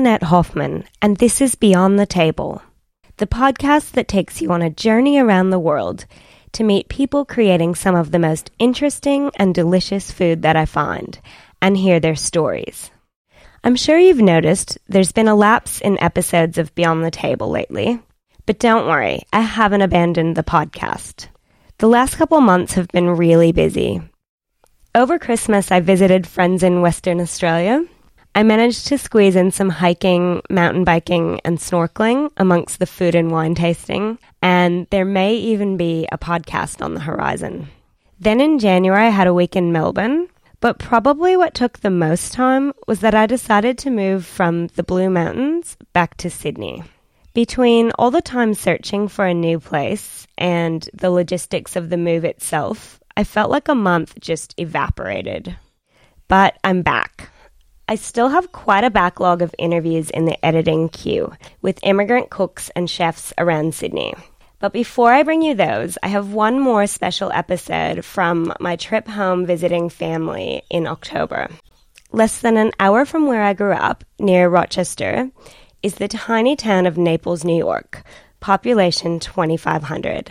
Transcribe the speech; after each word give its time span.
Lynnette 0.00 0.22
Hoffman, 0.22 0.84
and 1.02 1.18
this 1.18 1.42
is 1.42 1.54
Beyond 1.56 1.98
the 1.98 2.06
Table, 2.06 2.62
the 3.18 3.26
podcast 3.26 3.90
that 3.90 4.08
takes 4.08 4.40
you 4.40 4.50
on 4.50 4.62
a 4.62 4.70
journey 4.70 5.18
around 5.18 5.50
the 5.50 5.58
world 5.58 6.06
to 6.52 6.64
meet 6.64 6.88
people 6.88 7.26
creating 7.26 7.74
some 7.74 7.94
of 7.94 8.10
the 8.10 8.18
most 8.18 8.50
interesting 8.58 9.30
and 9.36 9.54
delicious 9.54 10.10
food 10.10 10.40
that 10.40 10.56
I 10.56 10.64
find 10.64 11.20
and 11.60 11.76
hear 11.76 12.00
their 12.00 12.16
stories. 12.16 12.90
I'm 13.62 13.76
sure 13.76 13.98
you've 13.98 14.22
noticed 14.22 14.78
there's 14.88 15.12
been 15.12 15.28
a 15.28 15.34
lapse 15.34 15.82
in 15.82 16.02
episodes 16.02 16.56
of 16.56 16.74
Beyond 16.74 17.04
the 17.04 17.10
Table 17.10 17.50
lately, 17.50 18.00
but 18.46 18.58
don't 18.58 18.86
worry, 18.86 19.20
I 19.34 19.42
haven't 19.42 19.82
abandoned 19.82 20.34
the 20.34 20.42
podcast. 20.42 21.26
The 21.76 21.88
last 21.88 22.16
couple 22.16 22.40
months 22.40 22.72
have 22.72 22.88
been 22.88 23.10
really 23.10 23.52
busy. 23.52 24.00
Over 24.94 25.18
Christmas, 25.18 25.70
I 25.70 25.80
visited 25.80 26.26
friends 26.26 26.62
in 26.62 26.80
Western 26.80 27.20
Australia. 27.20 27.84
I 28.34 28.44
managed 28.44 28.86
to 28.86 28.98
squeeze 28.98 29.34
in 29.34 29.50
some 29.50 29.70
hiking, 29.70 30.40
mountain 30.48 30.84
biking, 30.84 31.40
and 31.44 31.58
snorkeling 31.58 32.30
amongst 32.36 32.78
the 32.78 32.86
food 32.86 33.14
and 33.14 33.30
wine 33.30 33.56
tasting, 33.56 34.18
and 34.40 34.86
there 34.90 35.04
may 35.04 35.34
even 35.34 35.76
be 35.76 36.06
a 36.12 36.18
podcast 36.18 36.80
on 36.80 36.94
the 36.94 37.00
horizon. 37.00 37.68
Then 38.20 38.40
in 38.40 38.58
January, 38.60 39.06
I 39.06 39.10
had 39.10 39.26
a 39.26 39.34
week 39.34 39.56
in 39.56 39.72
Melbourne, 39.72 40.28
but 40.60 40.78
probably 40.78 41.36
what 41.36 41.54
took 41.54 41.80
the 41.80 41.90
most 41.90 42.32
time 42.32 42.72
was 42.86 43.00
that 43.00 43.14
I 43.14 43.26
decided 43.26 43.78
to 43.78 43.90
move 43.90 44.24
from 44.24 44.68
the 44.68 44.82
Blue 44.84 45.10
Mountains 45.10 45.76
back 45.92 46.16
to 46.18 46.30
Sydney. 46.30 46.84
Between 47.34 47.90
all 47.92 48.10
the 48.10 48.20
time 48.20 48.54
searching 48.54 49.08
for 49.08 49.24
a 49.24 49.34
new 49.34 49.58
place 49.58 50.26
and 50.36 50.88
the 50.92 51.10
logistics 51.10 51.76
of 51.76 51.88
the 51.88 51.96
move 51.96 52.24
itself, 52.24 53.00
I 53.16 53.24
felt 53.24 53.50
like 53.50 53.68
a 53.68 53.74
month 53.74 54.20
just 54.20 54.54
evaporated. 54.58 55.56
But 56.28 56.58
I'm 56.62 56.82
back. 56.82 57.30
I 57.90 57.96
still 57.96 58.28
have 58.28 58.52
quite 58.52 58.84
a 58.84 58.88
backlog 58.88 59.42
of 59.42 59.52
interviews 59.58 60.10
in 60.10 60.24
the 60.24 60.46
editing 60.46 60.90
queue 60.90 61.32
with 61.60 61.80
immigrant 61.82 62.30
cooks 62.30 62.70
and 62.76 62.88
chefs 62.88 63.32
around 63.36 63.74
Sydney. 63.74 64.14
But 64.60 64.72
before 64.72 65.12
I 65.12 65.24
bring 65.24 65.42
you 65.42 65.56
those, 65.56 65.98
I 66.00 66.06
have 66.06 66.32
one 66.32 66.60
more 66.60 66.86
special 66.86 67.32
episode 67.32 68.04
from 68.04 68.52
my 68.60 68.76
trip 68.76 69.08
home 69.08 69.44
visiting 69.44 69.88
family 69.88 70.62
in 70.70 70.86
October. 70.86 71.48
Less 72.12 72.38
than 72.38 72.56
an 72.56 72.70
hour 72.78 73.04
from 73.04 73.26
where 73.26 73.42
I 73.42 73.54
grew 73.54 73.72
up, 73.72 74.04
near 74.20 74.48
Rochester, 74.48 75.28
is 75.82 75.96
the 75.96 76.06
tiny 76.06 76.54
town 76.54 76.86
of 76.86 76.96
Naples, 76.96 77.44
New 77.44 77.58
York, 77.58 78.04
population 78.38 79.18
2,500. 79.18 80.30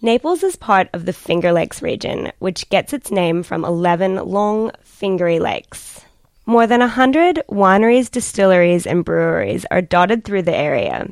Naples 0.00 0.44
is 0.44 0.54
part 0.54 0.88
of 0.92 1.06
the 1.06 1.12
Finger 1.12 1.50
Lakes 1.50 1.82
region, 1.82 2.30
which 2.38 2.68
gets 2.68 2.92
its 2.92 3.10
name 3.10 3.42
from 3.42 3.64
11 3.64 4.14
long, 4.14 4.70
fingery 4.84 5.40
lakes. 5.40 6.02
More 6.50 6.66
than 6.66 6.80
100 6.80 7.44
wineries, 7.48 8.10
distilleries, 8.10 8.84
and 8.84 9.04
breweries 9.04 9.64
are 9.70 9.80
dotted 9.80 10.24
through 10.24 10.42
the 10.42 10.56
area, 10.56 11.08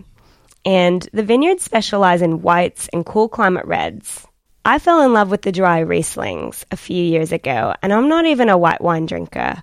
and 0.64 1.08
the 1.12 1.22
vineyards 1.22 1.62
specialize 1.62 2.22
in 2.22 2.42
whites 2.42 2.88
and 2.92 3.06
cool 3.06 3.28
climate 3.28 3.64
reds. 3.64 4.26
I 4.64 4.80
fell 4.80 5.00
in 5.02 5.12
love 5.12 5.30
with 5.30 5.42
the 5.42 5.52
dry 5.52 5.80
Rieslings 5.84 6.64
a 6.72 6.76
few 6.76 7.04
years 7.04 7.30
ago, 7.30 7.72
and 7.82 7.92
I'm 7.92 8.08
not 8.08 8.26
even 8.26 8.48
a 8.48 8.58
white 8.58 8.80
wine 8.80 9.06
drinker. 9.06 9.62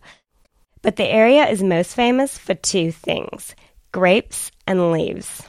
But 0.81 0.95
the 0.95 1.03
area 1.03 1.45
is 1.45 1.61
most 1.61 1.93
famous 1.93 2.37
for 2.37 2.53
two 2.53 2.93
things 2.93 3.53
grapes 3.91 4.51
and 4.65 4.93
leaves. 4.93 5.43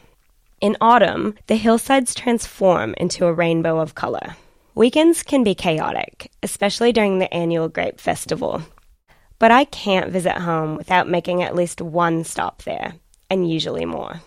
In 0.60 0.76
autumn, 0.80 1.36
the 1.46 1.54
hillsides 1.54 2.16
transform 2.16 2.94
into 2.98 3.26
a 3.26 3.32
rainbow 3.32 3.78
of 3.78 3.94
color. 3.94 4.34
Weekends 4.74 5.22
can 5.22 5.44
be 5.44 5.54
chaotic, 5.54 6.32
especially 6.42 6.92
during 6.92 7.20
the 7.20 7.32
annual 7.32 7.68
grape 7.68 8.00
festival. 8.00 8.62
But 9.38 9.50
I 9.50 9.64
can't 9.64 10.12
visit 10.12 10.38
home 10.38 10.76
without 10.76 11.08
making 11.08 11.42
at 11.42 11.54
least 11.54 11.80
one 11.80 12.24
stop 12.24 12.62
there, 12.62 12.94
and 13.28 13.50
usually 13.50 13.84
more. 13.84 14.22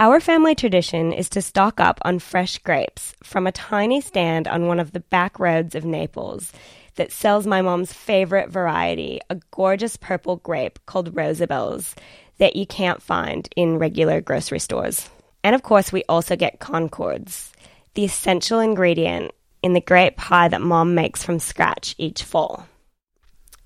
Our 0.00 0.18
family 0.18 0.54
tradition 0.54 1.12
is 1.12 1.28
to 1.30 1.42
stock 1.42 1.78
up 1.78 2.00
on 2.02 2.18
fresh 2.18 2.58
grapes 2.58 3.14
from 3.22 3.46
a 3.46 3.52
tiny 3.52 4.00
stand 4.00 4.48
on 4.48 4.66
one 4.66 4.80
of 4.80 4.92
the 4.92 5.00
back 5.00 5.38
roads 5.38 5.74
of 5.74 5.84
Naples 5.84 6.52
that 6.96 7.12
sells 7.12 7.46
my 7.46 7.62
mom's 7.62 7.92
favorite 7.92 8.50
variety, 8.50 9.20
a 9.30 9.40
gorgeous 9.50 9.96
purple 9.96 10.36
grape 10.36 10.78
called 10.86 11.14
Rosabelle's 11.14 11.94
that 12.38 12.56
you 12.56 12.66
can't 12.66 13.02
find 13.02 13.48
in 13.56 13.78
regular 13.78 14.20
grocery 14.20 14.58
stores. 14.58 15.08
And 15.44 15.54
of 15.54 15.62
course, 15.62 15.92
we 15.92 16.02
also 16.08 16.36
get 16.36 16.58
Concords, 16.58 17.52
the 17.94 18.04
essential 18.04 18.58
ingredient 18.60 19.32
in 19.62 19.74
the 19.74 19.80
grape 19.80 20.16
pie 20.16 20.48
that 20.48 20.60
mom 20.60 20.94
makes 20.94 21.22
from 21.22 21.38
scratch 21.38 21.94
each 21.98 22.22
fall. 22.22 22.66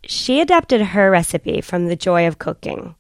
She 0.05 0.41
adapted 0.41 0.81
her 0.81 1.11
recipe 1.11 1.61
from 1.61 1.87
the 1.87 1.97
joy 1.97 2.27
of 2.27 2.39
cooking 2.39 2.95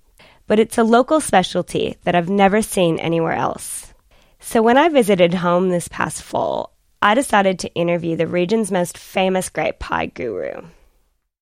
but 0.49 0.59
it's 0.59 0.79
a 0.79 0.83
local 0.83 1.21
specialty 1.21 1.97
that 2.03 2.17
I've 2.17 2.31
never 2.31 2.63
seen 2.63 2.99
anywhere 2.99 3.35
else. 3.35 3.93
So 4.41 4.63
when 4.63 4.79
I 4.79 4.89
visited 4.89 5.35
home 5.35 5.69
this 5.69 5.89
past 5.89 6.23
fall, 6.23 6.75
I 7.01 7.15
decided 7.15 7.61
to 7.61 7.75
interview 7.75 8.17
the 8.17 8.27
region's 8.27 8.73
most 8.73 8.99
famous 8.99 9.51
grape 9.51 9.79
pie 9.79 10.07
guru. 10.07 10.63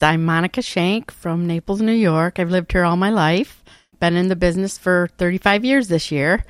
I'm 0.03 0.25
Monica 0.25 0.61
Shank 0.61 1.11
from 1.11 1.47
Naples, 1.47 1.81
New 1.81 1.93
York. 1.93 2.38
I've 2.38 2.50
lived 2.50 2.73
here 2.73 2.84
all 2.84 2.97
my 2.97 3.11
life. 3.11 3.65
Been 4.00 4.17
in 4.17 4.28
the 4.28 4.37
business 4.37 4.77
for 4.77 5.09
35 5.17 5.65
years 5.65 5.88
this 5.88 6.11
year. 6.11 6.44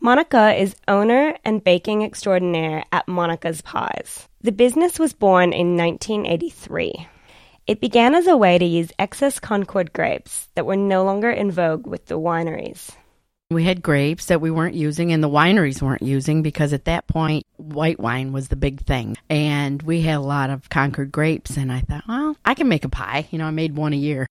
Monica 0.00 0.52
is 0.54 0.74
owner 0.88 1.36
and 1.44 1.62
baking 1.62 2.02
extraordinaire 2.02 2.82
at 2.90 3.06
Monica's 3.06 3.60
Pies. 3.60 4.26
The 4.40 4.50
business 4.50 4.98
was 4.98 5.12
born 5.12 5.52
in 5.52 5.76
1983. 5.76 7.06
It 7.66 7.80
began 7.80 8.16
as 8.16 8.26
a 8.26 8.36
way 8.36 8.58
to 8.58 8.64
use 8.64 8.90
excess 8.98 9.38
Concord 9.38 9.92
grapes 9.92 10.48
that 10.56 10.66
were 10.66 10.76
no 10.76 11.04
longer 11.04 11.30
in 11.30 11.52
vogue 11.52 11.86
with 11.86 12.06
the 12.06 12.18
wineries. 12.18 12.90
We 13.52 13.62
had 13.62 13.82
grapes 13.82 14.26
that 14.26 14.40
we 14.40 14.50
weren't 14.50 14.74
using 14.74 15.12
and 15.12 15.22
the 15.22 15.28
wineries 15.28 15.80
weren't 15.80 16.02
using 16.02 16.42
because 16.42 16.72
at 16.72 16.86
that 16.86 17.06
point 17.06 17.46
white 17.58 18.00
wine 18.00 18.32
was 18.32 18.48
the 18.48 18.56
big 18.56 18.80
thing. 18.80 19.16
And 19.30 19.80
we 19.82 20.00
had 20.00 20.16
a 20.16 20.20
lot 20.20 20.50
of 20.50 20.70
Concord 20.70 21.12
grapes 21.12 21.56
and 21.56 21.70
I 21.70 21.82
thought, 21.82 22.02
well, 22.08 22.36
I 22.44 22.54
can 22.54 22.68
make 22.68 22.84
a 22.84 22.88
pie. 22.88 23.28
You 23.30 23.38
know, 23.38 23.46
I 23.46 23.52
made 23.52 23.76
one 23.76 23.92
a 23.92 23.96
year. 23.96 24.26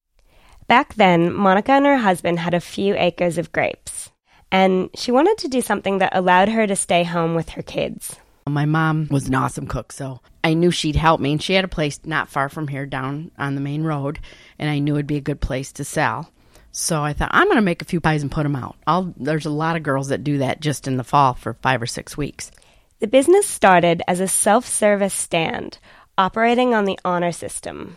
Back 0.68 0.96
then, 0.96 1.34
Monica 1.34 1.72
and 1.72 1.86
her 1.86 1.98
husband 1.98 2.40
had 2.40 2.54
a 2.54 2.60
few 2.60 2.96
acres 2.98 3.38
of 3.38 3.54
grapes. 3.54 4.12
And 4.52 4.90
she 4.96 5.14
wanted 5.14 5.38
to 5.38 5.48
do 5.48 5.62
something 5.62 6.00
that 6.00 6.16
allowed 6.16 6.50
her 6.50 6.68
to 6.68 6.76
stay 6.76 7.04
home 7.06 7.36
with 7.36 7.50
her 7.50 7.62
kids. 7.62 8.18
My 8.52 8.66
mom 8.66 9.08
was 9.10 9.30
an 9.30 9.36
awesome 9.36 9.66
cook, 9.66 9.94
so 9.94 10.20
I 10.44 10.56
knew 10.56 10.72
she'd 10.72 10.98
help 10.98 11.22
me. 11.22 11.32
And 11.32 11.42
she 11.42 11.54
had 11.54 11.64
a 11.64 11.70
place 11.70 12.02
not 12.04 12.28
far 12.28 12.50
from 12.50 12.68
here 12.68 12.86
down 12.86 13.32
on 13.38 13.56
the 13.56 13.62
main 13.62 13.84
road, 13.84 14.20
and 14.60 14.70
I 14.70 14.80
knew 14.80 14.96
it'd 14.96 15.08
be 15.08 15.16
a 15.16 15.22
good 15.22 15.40
place 15.40 15.72
to 15.74 15.86
sell. 15.86 16.30
So 16.74 17.02
I 17.02 17.14
thought, 17.14 17.32
I'm 17.32 17.48
going 17.48 17.56
to 17.56 17.62
make 17.62 17.82
a 17.82 17.86
few 17.86 18.02
pies 18.02 18.22
and 18.22 18.32
put 18.32 18.44
them 18.44 18.58
out. 18.58 18.76
I'll, 18.86 19.14
there's 19.16 19.46
a 19.46 19.50
lot 19.50 19.78
of 19.78 19.84
girls 19.84 20.10
that 20.10 20.26
do 20.26 20.40
that 20.40 20.60
just 20.60 20.86
in 20.86 20.98
the 20.98 21.04
fall 21.06 21.34
for 21.34 21.54
five 21.56 21.82
or 21.82 21.86
six 21.86 22.18
weeks. 22.18 22.52
The 23.00 23.08
business 23.08 23.48
started 23.48 24.02
as 24.06 24.20
a 24.20 24.28
self 24.28 24.68
service 24.68 25.14
stand 25.14 25.80
operating 26.18 26.74
on 26.74 26.84
the 26.84 27.00
honor 27.06 27.32
system. 27.32 27.96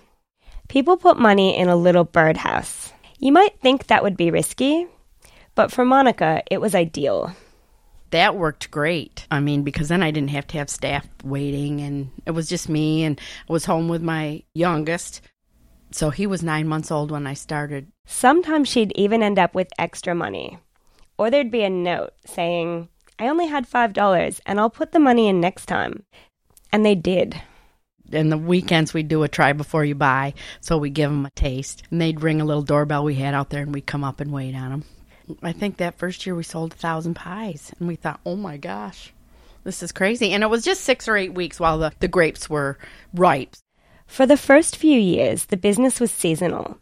People 0.68 0.96
put 0.96 1.18
money 1.18 1.56
in 1.58 1.68
a 1.68 1.76
little 1.76 2.04
birdhouse. 2.04 2.92
You 3.18 3.32
might 3.32 3.58
think 3.60 3.88
that 3.88 4.04
would 4.04 4.16
be 4.16 4.30
risky, 4.30 4.86
but 5.56 5.72
for 5.72 5.84
Monica, 5.84 6.42
it 6.48 6.60
was 6.60 6.76
ideal 6.76 7.34
that 8.14 8.36
worked 8.36 8.70
great. 8.70 9.26
I 9.30 9.40
mean, 9.40 9.62
because 9.62 9.88
then 9.88 10.02
I 10.02 10.10
didn't 10.10 10.30
have 10.30 10.46
to 10.48 10.58
have 10.58 10.70
staff 10.70 11.06
waiting, 11.24 11.80
and 11.80 12.10
it 12.26 12.30
was 12.30 12.48
just 12.48 12.68
me, 12.68 13.04
and 13.04 13.20
I 13.48 13.52
was 13.52 13.64
home 13.64 13.88
with 13.88 14.02
my 14.02 14.44
youngest. 14.54 15.20
So 15.90 16.10
he 16.10 16.26
was 16.26 16.42
nine 16.42 16.66
months 16.66 16.90
old 16.90 17.10
when 17.10 17.26
I 17.26 17.34
started. 17.34 17.88
Sometimes 18.06 18.68
she'd 18.68 18.92
even 18.96 19.22
end 19.22 19.38
up 19.38 19.54
with 19.54 19.68
extra 19.78 20.14
money. 20.14 20.58
Or 21.16 21.30
there'd 21.30 21.50
be 21.50 21.62
a 21.62 21.70
note 21.70 22.14
saying, 22.26 22.88
I 23.18 23.28
only 23.28 23.46
had 23.46 23.70
$5 23.70 24.40
and 24.44 24.58
I'll 24.58 24.70
put 24.70 24.90
the 24.90 24.98
money 24.98 25.28
in 25.28 25.40
next 25.40 25.66
time. 25.66 26.04
And 26.72 26.84
they 26.84 26.96
did. 26.96 27.40
And 28.12 28.32
the 28.32 28.38
weekends, 28.38 28.92
we'd 28.92 29.06
do 29.06 29.22
a 29.22 29.28
try 29.28 29.52
before 29.52 29.84
you 29.84 29.94
buy. 29.94 30.34
So 30.60 30.76
we 30.76 30.90
give 30.90 31.10
them 31.10 31.26
a 31.26 31.30
taste. 31.30 31.84
And 31.90 32.00
they'd 32.00 32.20
ring 32.20 32.40
a 32.40 32.44
little 32.44 32.62
doorbell 32.62 33.04
we 33.04 33.14
had 33.14 33.34
out 33.34 33.50
there 33.50 33.62
and 33.62 33.72
we'd 33.72 33.86
come 33.86 34.02
up 34.02 34.20
and 34.20 34.32
wait 34.32 34.56
on 34.56 34.70
them. 34.70 34.84
I 35.42 35.52
think 35.52 35.78
that 35.78 35.98
first 35.98 36.26
year 36.26 36.34
we 36.34 36.42
sold 36.42 36.72
a 36.72 36.76
thousand 36.76 37.14
pies, 37.14 37.72
and 37.78 37.88
we 37.88 37.96
thought, 37.96 38.20
oh 38.26 38.36
my 38.36 38.56
gosh, 38.56 39.12
this 39.64 39.82
is 39.82 39.92
crazy. 39.92 40.32
And 40.32 40.42
it 40.42 40.50
was 40.50 40.64
just 40.64 40.82
six 40.82 41.08
or 41.08 41.16
eight 41.16 41.34
weeks 41.34 41.58
while 41.58 41.78
the, 41.78 41.92
the 42.00 42.08
grapes 42.08 42.48
were 42.48 42.78
ripe. 43.14 43.56
For 44.06 44.26
the 44.26 44.36
first 44.36 44.76
few 44.76 44.98
years, 45.00 45.46
the 45.46 45.56
business 45.56 45.98
was 45.98 46.10
seasonal. 46.10 46.78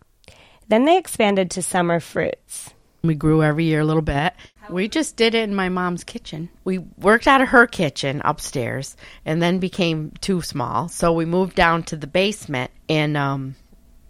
Then 0.69 0.85
they 0.85 0.99
expanded 0.99 1.51
to 1.53 1.63
summer 1.63 2.01
fruits. 2.01 2.71
We 3.03 3.15
grew 3.15 3.43
every 3.43 3.65
year 3.65 3.81
a 3.81 3.85
little 3.85 4.03
bit. 4.03 4.33
We 4.71 4.89
just 4.89 5.17
did 5.17 5.35
it 5.35 5.43
in 5.43 5.55
my 5.55 5.69
mom's 5.69 6.05
kitchen. 6.05 6.49
We 6.65 6.79
worked 6.79 7.27
out 7.27 7.41
of 7.41 7.49
her 7.49 7.67
kitchen 7.67 8.23
upstairs 8.25 8.97
and 9.25 9.43
then 9.43 9.59
became 9.59 10.13
too 10.21 10.41
small. 10.41 10.89
So 10.89 11.13
we 11.13 11.25
moved 11.25 11.57
down 11.57 11.83
to 11.85 11.97
the 11.97 12.07
basement 12.07 12.71
and 12.89 13.17
um, 13.17 13.57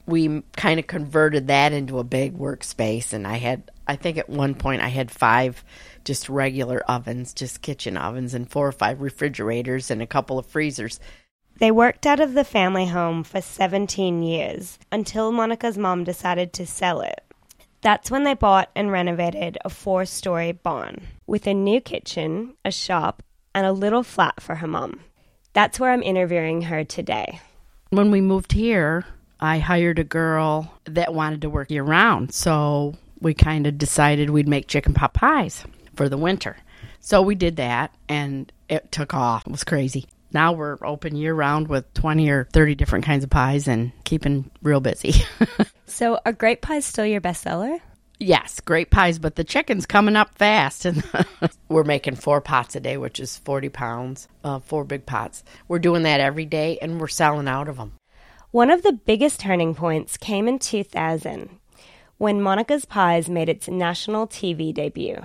we 0.07 0.43
kind 0.57 0.79
of 0.79 0.87
converted 0.87 1.49
that 1.49 1.73
into 1.73 1.99
a 1.99 2.05
big 2.05 2.37
workspace. 2.37 3.15
And 3.15 3.27
I 3.27 3.37
had 3.39 3.71
I 3.87 3.97
think 3.97 4.19
at 4.19 4.29
one 4.29 4.55
point 4.55 4.83
I 4.83 4.89
had 4.89 5.11
five 5.11 5.65
just 6.05 6.29
regular 6.29 6.81
ovens, 6.89 7.33
just 7.33 7.63
kitchen 7.63 7.97
ovens, 7.97 8.35
and 8.35 8.51
four 8.51 8.67
or 8.67 8.73
five 8.73 9.01
refrigerators 9.01 9.91
and 9.91 10.03
a 10.03 10.07
couple 10.07 10.39
of 10.39 10.47
freezers. 10.47 11.01
They 11.59 11.71
worked 11.71 12.07
out 12.07 12.21
of 12.21 12.35
the 12.35 12.45
family 12.45 12.87
home 12.87 13.25
for 13.25 13.41
17 13.41 14.23
years 14.23 14.79
until 14.91 15.33
Monica's 15.33 15.79
mom 15.79 16.05
decided 16.05 16.53
to 16.55 16.67
sell 16.67 17.01
it. 17.03 17.21
That's 17.83 18.11
when 18.11 18.25
they 18.25 18.35
bought 18.35 18.71
and 18.75 18.91
renovated 18.91 19.59
a 19.65 19.69
four 19.69 20.05
story 20.05 20.53
barn 20.53 21.03
with 21.27 21.47
a 21.47 21.55
new 21.55 21.81
kitchen, 21.81 22.55
a 22.65 22.71
shop, 22.71 23.23
and 23.55 23.67
a 23.67 23.73
little 23.73 24.03
flat 24.03 24.41
for 24.41 24.57
her 24.57 24.67
mom. 24.67 25.01
That's 25.53 25.79
where 25.79 25.93
I'm 25.93 26.03
interviewing 26.03 26.63
her 26.63 26.85
today. 26.85 27.41
When 27.91 28.11
we 28.11 28.21
moved 28.21 28.53
here, 28.53 29.05
I 29.41 29.59
hired 29.59 29.99
a 29.99 30.05
girl 30.05 30.73
that 30.85 31.13
wanted 31.13 31.43
to 31.43 31.51
work 31.51 31.71
year 31.71 31.83
round. 31.83 32.33
So 32.33 32.95
we 33.23 33.35
kind 33.35 33.67
of 33.67 33.79
decided 33.79 34.31
we'd 34.31 34.49
make 34.49 34.67
chicken 34.67 34.95
pot 34.95 35.15
pies 35.15 35.65
for 35.95 36.09
the 36.09 36.19
winter. 36.19 36.57
So 37.01 37.23
we 37.23 37.35
did 37.35 37.57
that 37.57 37.95
and 38.09 38.53
it 38.69 38.93
took 38.93 39.15
off. 39.15 39.47
It 39.47 39.51
was 39.51 39.65
crazy. 39.65 40.07
Now 40.33 40.53
we're 40.53 40.79
open 40.83 41.17
year 41.17 41.35
round 41.35 41.69
with 41.69 41.93
20 41.95 42.29
or 42.31 42.49
30 42.53 42.75
different 42.75 43.05
kinds 43.05 43.25
of 43.25 43.31
pies 43.31 43.69
and 43.69 43.93
keeping 44.05 44.51
real 44.63 44.81
busy. 44.81 45.15
So, 45.93 46.19
are 46.25 46.33
grape 46.33 46.63
pies 46.63 46.87
still 46.87 47.05
your 47.05 47.21
bestseller? 47.21 47.79
yes, 48.23 48.61
great 48.61 48.91
pies, 48.91 49.19
but 49.19 49.37
the 49.37 49.45
chicken's 49.45 49.87
coming 49.87 50.17
up 50.17 50.37
fast. 50.39 50.85
And 50.85 51.03
we're 51.69 51.85
making 51.85 52.17
four 52.17 52.41
pots 52.41 52.77
a 52.77 52.81
day, 52.81 52.97
which 52.97 53.21
is 53.21 53.39
40 53.39 53.69
pounds, 53.69 54.29
uh, 54.45 54.61
four 54.61 54.85
big 54.85 55.05
pots. 55.05 55.45
We're 55.69 55.81
doing 55.81 56.05
that 56.05 56.21
every 56.21 56.47
day 56.47 56.79
and 56.81 57.01
we're 57.01 57.09
selling 57.09 57.49
out 57.49 57.69
of 57.69 57.77
them. 57.77 57.93
One 58.51 58.71
of 58.71 58.83
the 58.83 58.93
biggest 58.93 59.41
turning 59.41 59.75
points 59.75 60.17
came 60.17 60.47
in 60.47 60.59
2000 60.59 61.59
when 62.23 62.41
Monica's 62.41 62.85
Pies 62.85 63.29
made 63.29 63.49
its 63.49 63.67
national 63.67 64.29
TV 64.29 64.73
debut. 64.73 65.25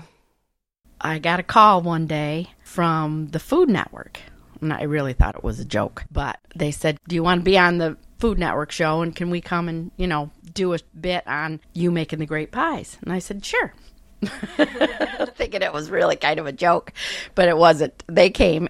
I 0.99 1.19
got 1.19 1.39
a 1.39 1.43
call 1.43 1.83
one 1.83 2.07
day 2.07 2.47
from 2.63 3.27
the 3.27 3.39
Food 3.39 3.69
Network. 3.69 4.19
And 4.61 4.73
I 4.73 4.81
really 4.81 5.13
thought 5.13 5.35
it 5.35 5.43
was 5.43 5.59
a 5.59 5.65
joke, 5.65 6.05
but 6.11 6.39
they 6.55 6.71
said, 6.71 6.97
Do 7.07 7.13
you 7.13 7.21
want 7.21 7.41
to 7.41 7.45
be 7.45 7.55
on 7.55 7.77
the 7.77 7.97
Food 8.17 8.39
Network 8.39 8.71
show? 8.71 9.03
And 9.03 9.15
can 9.15 9.29
we 9.29 9.41
come 9.41 9.69
and, 9.69 9.91
you 9.95 10.07
know, 10.07 10.31
do 10.55 10.73
a 10.73 10.79
bit 10.99 11.27
on 11.27 11.59
you 11.73 11.91
making 11.91 12.17
the 12.17 12.25
great 12.25 12.51
pies? 12.51 12.97
And 13.03 13.13
I 13.13 13.19
said, 13.19 13.45
Sure. 13.45 13.75
Thinking 14.23 15.61
it 15.61 15.73
was 15.73 15.91
really 15.91 16.15
kind 16.15 16.39
of 16.39 16.47
a 16.47 16.51
joke, 16.51 16.93
but 17.35 17.47
it 17.47 17.57
wasn't. 17.57 18.03
They 18.07 18.31
came 18.31 18.69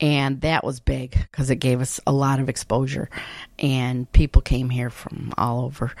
and 0.00 0.40
that 0.42 0.64
was 0.64 0.80
big 0.80 1.16
because 1.30 1.50
it 1.50 1.56
gave 1.56 1.80
us 1.80 2.00
a 2.06 2.12
lot 2.12 2.38
of 2.38 2.48
exposure 2.48 3.10
and 3.58 4.10
people 4.12 4.42
came 4.42 4.70
here 4.70 4.90
from 4.90 5.32
all 5.36 5.64
over 5.64 5.92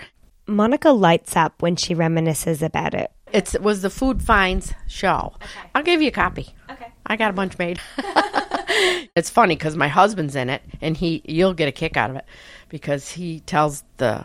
Monica 0.46 0.90
lights 0.90 1.36
up 1.36 1.62
when 1.62 1.76
she 1.76 1.94
reminisces 1.94 2.62
about 2.62 2.94
it. 2.94 3.10
It's, 3.32 3.54
it 3.54 3.62
was 3.62 3.82
the 3.82 3.90
Food 3.90 4.22
Finds 4.22 4.72
show. 4.86 5.34
I'll 5.74 5.82
give 5.82 6.00
you 6.00 6.08
a 6.08 6.12
copy. 6.12 6.54
Okay. 6.70 6.92
I 7.06 7.16
got 7.16 7.30
a 7.30 7.32
bunch 7.32 7.58
made. 7.58 7.80
it's 9.16 9.30
funny 9.30 9.56
because 9.56 9.76
my 9.76 9.88
husband's 9.88 10.36
in 10.36 10.50
it, 10.50 10.62
and 10.80 10.96
he 10.96 11.22
you'll 11.24 11.54
get 11.54 11.68
a 11.68 11.72
kick 11.72 11.96
out 11.96 12.10
of 12.10 12.16
it 12.16 12.24
because 12.68 13.10
he 13.10 13.40
tells 13.40 13.82
the 13.96 14.24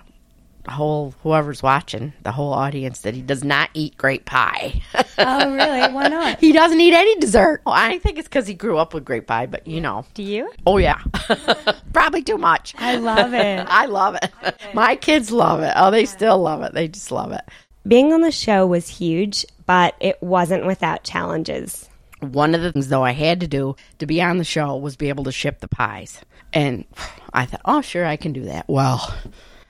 whole 0.69 1.13
whoever's 1.24 1.62
watching 1.63 2.13
the 2.24 2.31
whole 2.31 2.54
audience 2.54 3.01
that 3.01 3.13
he 3.13 3.21
does 3.21 3.44
not 3.44 3.69
eat 3.74 3.98
grape 3.98 4.25
pie. 4.25 4.81
Oh, 5.21 5.54
really? 5.54 5.94
Why 5.94 6.07
not? 6.07 6.39
he 6.39 6.54
doesn't 6.54 6.80
eat 6.80 6.94
any 6.94 7.13
dessert. 7.18 7.62
Well, 7.66 7.75
I 7.75 8.00
think 8.00 8.18
it's 8.18 8.27
because 8.30 8.48
he 8.48 8.54
grew 8.54 8.77
up 8.77 8.94
with 8.94 9.04
grape 9.04 9.27
pie, 9.27 9.48
but 9.48 9.68
you 9.68 9.81
know. 9.81 10.06
Do 10.13 10.24
you? 10.24 10.50
Oh 10.66 10.77
yeah, 10.77 11.01
probably 11.94 12.24
too 12.24 12.38
much. 12.38 12.74
I 12.77 12.95
love 12.95 13.33
it. 13.33 13.66
I 13.68 13.86
love 13.88 14.16
it. 14.16 14.31
My 14.74 14.95
kids 14.95 15.30
love 15.30 15.60
it. 15.60 15.74
Oh, 15.75 15.92
they 15.92 16.06
still 16.06 16.38
love 16.38 16.63
it. 16.63 16.74
They 16.74 16.88
just 16.88 17.12
love 17.12 17.33
it. 17.33 17.42
Being 17.86 18.13
on 18.13 18.21
the 18.21 18.31
show 18.31 18.66
was 18.66 18.88
huge, 18.88 19.45
but 19.66 19.95
it 20.00 20.21
wasn't 20.21 20.66
without 20.66 21.04
challenges. 21.04 21.89
One 22.21 22.54
of 22.54 22.62
the 22.62 22.71
things, 22.71 22.89
though, 22.89 23.04
I 23.04 23.12
had 23.12 23.39
to 23.42 23.48
do 23.48 23.75
to 24.00 24.06
be 24.06 24.21
on 24.21 24.38
the 24.38 24.44
show 24.44 24.77
was 24.77 24.95
be 24.95 25.10
able 25.10 25.24
to 25.25 25.31
ship 25.31 25.60
the 25.60 25.68
pies. 25.68 26.21
And 26.51 26.86
I 27.33 27.45
thought, 27.45 27.62
oh, 27.66 27.81
sure, 27.81 28.06
I 28.06 28.18
can 28.18 28.33
do 28.33 28.45
that. 28.45 28.66
Well, 28.68 29.13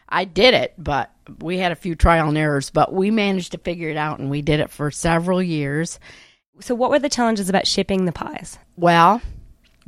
I 0.09 0.25
did 0.25 0.53
it, 0.53 0.73
but 0.77 1.11
we 1.39 1.57
had 1.57 1.71
a 1.71 1.75
few 1.75 1.95
trial 1.95 2.27
and 2.27 2.37
errors, 2.37 2.69
but 2.69 2.93
we 2.93 3.11
managed 3.11 3.51
to 3.51 3.57
figure 3.59 3.89
it 3.89 3.97
out 3.97 4.19
and 4.19 4.29
we 4.29 4.41
did 4.41 4.59
it 4.59 4.71
for 4.71 4.91
several 4.91 5.41
years. 5.41 5.99
So, 6.59 6.75
what 6.75 6.89
were 6.89 6.99
the 6.99 7.09
challenges 7.09 7.49
about 7.49 7.67
shipping 7.67 8.05
the 8.05 8.11
pies? 8.11 8.57
Well, 8.75 9.21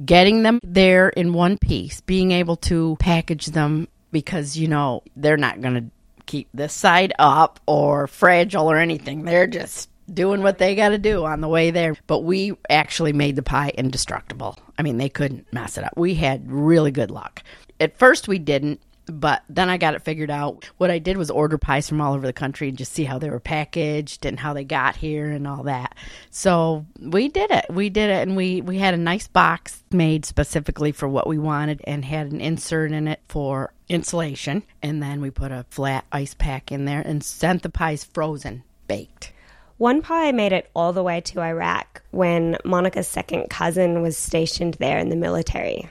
getting 0.03 0.43
them 0.43 0.59
there 0.63 1.09
in 1.09 1.33
one 1.33 1.57
piece, 1.57 2.01
being 2.01 2.31
able 2.31 2.55
to 2.57 2.95
package 2.99 3.47
them 3.47 3.87
because, 4.11 4.57
you 4.57 4.67
know, 4.67 5.03
they're 5.15 5.37
not 5.37 5.61
going 5.61 5.73
to 5.75 5.85
keep 6.25 6.49
this 6.53 6.73
side 6.73 7.13
up 7.19 7.59
or 7.65 8.07
fragile 8.07 8.71
or 8.71 8.77
anything. 8.77 9.23
They're 9.23 9.47
just 9.47 9.89
doing 10.13 10.41
what 10.41 10.57
they 10.57 10.75
got 10.75 10.89
to 10.89 10.97
do 10.97 11.25
on 11.25 11.41
the 11.41 11.47
way 11.47 11.71
there. 11.71 11.95
But 12.07 12.19
we 12.19 12.53
actually 12.69 13.13
made 13.13 13.35
the 13.35 13.43
pie 13.43 13.71
indestructible. 13.77 14.57
I 14.77 14.83
mean, 14.83 14.97
they 14.97 15.09
couldn't 15.09 15.51
mess 15.53 15.77
it 15.77 15.83
up. 15.83 15.93
We 15.95 16.15
had 16.15 16.49
really 16.51 16.91
good 16.91 17.11
luck. 17.11 17.43
At 17.79 17.97
first, 17.97 18.27
we 18.27 18.39
didn't. 18.39 18.81
But 19.11 19.43
then 19.49 19.69
I 19.69 19.77
got 19.77 19.93
it 19.93 20.03
figured 20.03 20.31
out. 20.31 20.69
What 20.77 20.89
I 20.89 20.99
did 20.99 21.17
was 21.17 21.29
order 21.29 21.57
pies 21.57 21.89
from 21.89 22.01
all 22.01 22.13
over 22.13 22.25
the 22.25 22.33
country 22.33 22.69
and 22.69 22.77
just 22.77 22.93
see 22.93 23.03
how 23.03 23.19
they 23.19 23.29
were 23.29 23.39
packaged 23.39 24.25
and 24.25 24.39
how 24.39 24.53
they 24.53 24.63
got 24.63 24.95
here 24.95 25.29
and 25.29 25.47
all 25.47 25.63
that. 25.63 25.95
So 26.29 26.85
we 26.99 27.27
did 27.27 27.51
it. 27.51 27.65
We 27.69 27.89
did 27.89 28.09
it, 28.09 28.27
and 28.27 28.35
we 28.35 28.61
we 28.61 28.77
had 28.79 28.93
a 28.93 28.97
nice 28.97 29.27
box 29.27 29.83
made 29.91 30.25
specifically 30.25 30.91
for 30.91 31.07
what 31.07 31.27
we 31.27 31.37
wanted, 31.37 31.81
and 31.83 32.05
had 32.05 32.31
an 32.31 32.41
insert 32.41 32.91
in 32.91 33.07
it 33.07 33.19
for 33.27 33.73
insulation. 33.89 34.63
And 34.81 35.03
then 35.03 35.21
we 35.21 35.29
put 35.29 35.51
a 35.51 35.65
flat 35.69 36.05
ice 36.11 36.33
pack 36.33 36.71
in 36.71 36.85
there 36.85 37.01
and 37.01 37.23
sent 37.23 37.63
the 37.63 37.69
pies 37.69 38.03
frozen, 38.03 38.63
baked. 38.87 39.33
One 39.77 40.03
pie 40.03 40.31
made 40.31 40.53
it 40.53 40.69
all 40.75 40.93
the 40.93 41.01
way 41.01 41.21
to 41.21 41.41
Iraq 41.41 42.03
when 42.11 42.55
Monica's 42.63 43.07
second 43.07 43.49
cousin 43.49 44.03
was 44.03 44.15
stationed 44.15 44.75
there 44.75 44.99
in 44.99 45.09
the 45.09 45.15
military. 45.15 45.89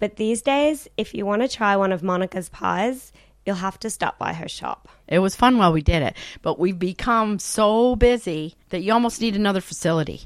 But 0.00 0.16
these 0.16 0.42
days, 0.42 0.88
if 0.96 1.14
you 1.14 1.24
want 1.24 1.42
to 1.42 1.48
try 1.48 1.76
one 1.76 1.92
of 1.92 2.02
Monica's 2.02 2.48
pies, 2.48 3.12
you'll 3.46 3.56
have 3.56 3.78
to 3.80 3.90
stop 3.90 4.18
by 4.18 4.32
her 4.32 4.48
shop. 4.48 4.88
It 5.06 5.20
was 5.20 5.36
fun 5.36 5.58
while 5.58 5.72
we 5.72 5.82
did 5.82 6.02
it, 6.02 6.16
but 6.42 6.58
we've 6.58 6.78
become 6.78 7.38
so 7.38 7.94
busy 7.94 8.56
that 8.70 8.80
you 8.82 8.92
almost 8.92 9.20
need 9.20 9.36
another 9.36 9.60
facility. 9.60 10.22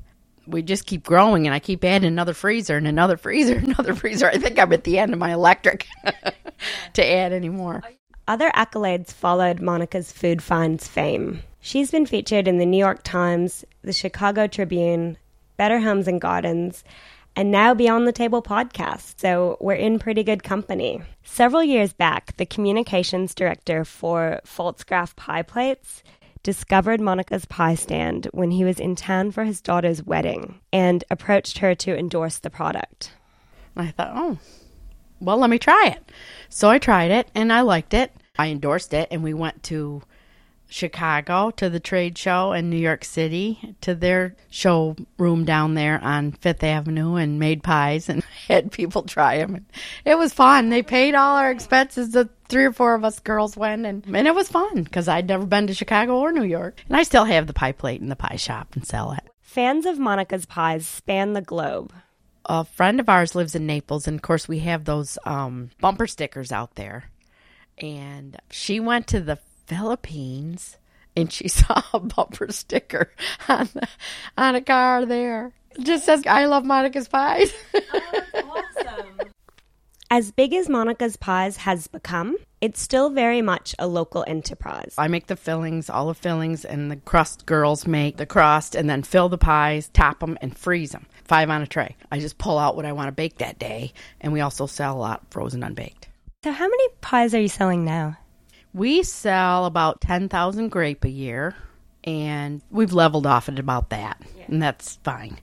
We 0.47 0.63
just 0.63 0.87
keep 0.87 1.05
growing, 1.05 1.47
and 1.47 1.55
I 1.55 1.59
keep 1.59 1.85
adding 1.85 2.07
another 2.07 2.35
freezer 2.35 2.77
and 2.77 2.87
another 2.87 3.17
freezer, 3.17 3.57
another 3.57 3.95
freezer. 3.95 4.29
I 4.29 4.39
think 4.39 4.59
I'm 4.59 4.73
at 4.73 4.85
the 4.85 4.99
end 4.99 5.13
of 5.13 5.19
my 5.19 5.33
electric 5.33 5.87
to 6.95 7.05
add 7.05 7.33
any 7.33 7.49
more. 7.49 7.83
Other 8.29 8.51
accolades 8.51 9.13
followed 9.13 9.61
Monica's 9.61 10.13
food 10.13 10.43
finds 10.43 10.87
fame. 10.87 11.43
She's 11.61 11.91
been 11.91 12.07
featured 12.07 12.47
in 12.47 12.59
the 12.59 12.67
New 12.67 12.79
York 12.79 13.03
Times, 13.03 13.65
the 13.83 13.93
Chicago 13.93 14.47
Tribune, 14.47 15.19
Better 15.57 15.81
Homes 15.81 16.09
and 16.09 16.21
Gardens, 16.21 16.85
and 17.37 17.51
now 17.51 17.75
Beyond 17.75 18.07
the 18.07 18.13
Table 18.13 18.43
podcast, 18.43 19.21
so 19.21 19.57
we're 19.61 19.75
in 19.75 19.99
pretty 19.99 20.23
good 20.23 20.43
company. 20.43 21.03
Several 21.23 21.63
years 21.63 21.93
back, 21.93 22.37
the 22.37 22.47
communications 22.47 23.35
director 23.35 23.85
for 23.85 24.41
Pfaltzgraff 24.45 25.17
Pie 25.17 25.43
Plates 25.43 26.03
discovered 26.43 27.01
Monica's 27.01 27.45
pie 27.47 27.75
stand 27.75 28.29
when 28.33 28.51
he 28.51 28.65
was 28.65 28.79
in 28.79 28.95
town 28.95 29.31
for 29.31 29.45
his 29.45 29.61
daughter's 29.61 30.03
wedding 30.03 30.61
and 30.73 31.03
approached 31.11 31.59
her 31.59 31.75
to 31.75 31.99
endorse 31.99 32.39
the 32.39 32.51
product. 32.51 33.13
I 33.77 33.91
thought, 33.91 34.13
oh, 34.15 34.39
well, 35.21 35.39
let 35.39 35.51
me 35.51 35.59
try 35.59 35.89
it. 35.97 36.13
So 36.49 36.69
I 36.69 36.79
tried 36.79 37.11
it 37.11 37.29
and 37.35 37.53
I 37.53 37.63
liked 37.63 37.95
it. 37.95 38.13
I 38.37 38.49
endorsed 38.49 38.93
it, 38.93 39.09
and 39.11 39.23
we 39.23 39.33
went 39.33 39.63
to 39.65 40.03
Chicago 40.75 41.53
to 41.53 41.71
the 41.71 41.79
trade 41.79 42.19
show 42.19 42.51
in 42.53 42.69
New 42.69 42.77
York 42.77 43.05
City 43.05 43.77
to 43.81 43.95
their 43.95 44.35
showroom 44.51 45.45
down 45.45 45.75
there 45.75 46.03
on 46.03 46.33
Fifth 46.33 46.65
Avenue 46.65 47.15
and 47.15 47.39
made 47.39 47.63
pies 47.63 48.09
and 48.09 48.25
had 48.49 48.73
people 48.73 49.03
try 49.03 49.39
them. 49.39 49.67
It 50.05 50.19
was 50.19 50.33
fun. 50.33 50.71
They 50.71 50.83
paid 50.83 51.15
all 51.15 51.37
our 51.37 51.53
expenses. 51.53 52.11
The 52.11 52.29
three 52.49 52.65
or 52.65 52.73
four 52.73 52.97
of 52.97 53.05
us 53.05 53.21
girls 53.21 53.57
went, 53.57 53.87
and, 53.87 54.05
and 54.05 54.27
it 54.27 54.35
was 54.35 54.49
fun 54.49 54.83
because 54.83 55.07
I'd 55.07 55.29
never 55.29 55.47
been 55.47 55.69
to 55.69 55.75
Chicago 55.75 56.19
or 56.19 56.33
New 56.33 56.43
York. 56.43 56.83
And 56.89 56.97
I 56.97 57.05
still 57.05 57.25
have 57.25 57.47
the 57.47 57.55
pie 57.55 57.71
plate 57.71 58.01
in 58.01 58.09
the 58.09 58.17
pie 58.17 58.35
shop 58.35 58.75
and 58.75 58.85
sell 58.85 59.13
it. 59.13 59.23
Fans 59.41 59.87
of 59.87 60.01
Monica's 60.01 60.45
pies 60.45 60.89
span 60.89 61.35
the 61.35 61.41
globe. 61.41 61.93
a 62.47 62.65
friend 62.65 62.99
of 62.99 63.09
ours 63.09 63.37
lives 63.37 63.55
in 63.55 63.65
Naples, 63.65 64.09
and 64.09 64.17
of 64.17 64.23
course, 64.23 64.49
we 64.49 64.59
have 64.59 64.87
those 64.87 65.19
um, 65.25 65.71
bumper 65.81 66.09
stickers 66.09 66.51
out 66.51 66.75
there. 66.75 67.05
And 67.79 68.37
she 68.51 68.81
went 68.81 69.07
to 69.09 69.21
the 69.21 69.39
Philippines 69.67 70.77
and 71.17 71.33
she 71.33 71.49
saw 71.49 71.83
a 71.93 72.01
bumper 72.01 72.51
sticker 72.53 73.11
on, 73.49 73.69
the, 73.75 73.89
on 74.37 74.55
a 74.55 74.61
car 74.61 75.07
there. 75.07 75.53
It 75.73 75.85
just 75.85 76.05
says, 76.05 76.23
I 76.27 76.47
love 76.47 76.65
Monica's 76.65 77.09
Pies. 77.09 77.53
Awesome. 78.35 79.21
As 80.11 80.31
big 80.31 80.55
as 80.55 80.69
Monica's 80.69 81.17
Pies 81.17 81.57
has 81.57 81.89
become, 81.89 82.37
it's 82.61 82.81
still 82.81 83.11
very 83.11 83.43
much 83.43 83.75
a 83.81 83.89
local 83.89 84.25
enterprise. 84.29 84.95
I 84.97 85.09
make 85.09 85.27
the 85.27 85.35
fillings, 85.35 85.91
all 85.91 86.07
the 86.07 86.15
fillings, 86.15 86.65
and 86.65 86.89
the 86.89 86.97
crust 86.97 87.47
girls 87.47 87.87
make 87.87 88.17
the 88.17 88.27
crust 88.27 88.77
and 88.77 88.89
then 88.89 89.03
fill 89.03 89.29
the 89.29 89.39
pies, 89.39 89.89
top 89.93 90.21
them, 90.21 90.39
and 90.41 90.57
freeze 90.57 90.93
them. 90.93 91.07
Five 91.25 91.51
on 91.51 91.63
a 91.63 91.67
tray. 91.67 91.97
I 92.13 92.21
just 92.21 92.39
pull 92.39 92.59
out 92.59 92.77
what 92.77 92.87
I 92.87 92.93
want 92.93 93.09
to 93.09 93.13
bake 93.13 93.39
that 93.39 93.59
day, 93.59 93.93
and 94.21 94.33
we 94.33 94.41
also 94.41 94.67
sell 94.67 94.97
a 94.97 95.01
lot 95.01 95.27
frozen 95.31 95.65
unbaked. 95.65 96.07
So, 96.45 96.53
how 96.53 96.69
many 96.69 96.89
pies 97.01 97.35
are 97.35 97.41
you 97.41 97.49
selling 97.49 97.85
now? 97.85 98.17
We 98.75 99.05
sell 99.05 99.67
about 99.67 100.01
10,000 100.01 100.69
grape 100.69 101.05
a 101.05 101.09
year, 101.09 101.55
and 102.03 102.61
we've 102.71 102.93
leveled 102.93 103.25
off 103.25 103.49
at 103.49 103.59
about 103.59 103.91
that. 103.91 104.21
And 104.49 104.61
that's 104.61 104.97
fine 105.05 105.39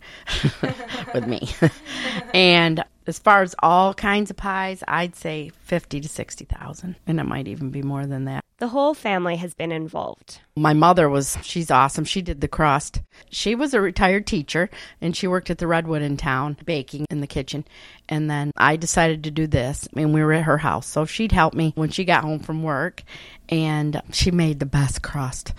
with 1.13 1.25
me. 1.25 1.49
and 2.33 2.83
As 3.07 3.17
far 3.17 3.41
as 3.41 3.55
all 3.59 3.93
kinds 3.93 4.29
of 4.29 4.37
pies, 4.37 4.83
I'd 4.87 5.15
say 5.15 5.51
50 5.63 6.01
to 6.01 6.07
60,000, 6.07 6.95
and 7.07 7.19
it 7.19 7.23
might 7.23 7.47
even 7.47 7.71
be 7.71 7.81
more 7.81 8.05
than 8.05 8.25
that. 8.25 8.43
The 8.61 8.67
whole 8.67 8.93
family 8.93 9.37
has 9.37 9.55
been 9.55 9.71
involved. 9.71 10.39
My 10.55 10.73
mother 10.73 11.09
was, 11.09 11.35
she's 11.41 11.71
awesome. 11.71 12.05
She 12.05 12.21
did 12.21 12.41
the 12.41 12.47
crust. 12.47 13.01
She 13.31 13.55
was 13.55 13.73
a 13.73 13.81
retired 13.81 14.27
teacher 14.27 14.69
and 15.01 15.17
she 15.17 15.25
worked 15.25 15.49
at 15.49 15.57
the 15.57 15.65
Redwood 15.65 16.03
in 16.03 16.15
town, 16.15 16.57
baking 16.63 17.07
in 17.09 17.21
the 17.21 17.27
kitchen. 17.27 17.65
And 18.07 18.29
then 18.29 18.51
I 18.55 18.75
decided 18.75 19.23
to 19.23 19.31
do 19.31 19.47
this, 19.47 19.87
and 19.95 20.13
we 20.13 20.23
were 20.23 20.33
at 20.33 20.43
her 20.43 20.59
house. 20.59 20.85
So 20.85 21.05
she'd 21.05 21.31
help 21.31 21.55
me 21.55 21.71
when 21.73 21.89
she 21.89 22.05
got 22.05 22.23
home 22.23 22.37
from 22.37 22.61
work, 22.61 23.01
and 23.49 23.99
she 24.11 24.29
made 24.29 24.59
the 24.59 24.67
best 24.67 25.01
crust. 25.01 25.53